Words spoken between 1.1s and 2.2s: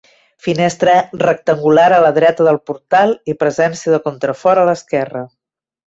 rectangular a la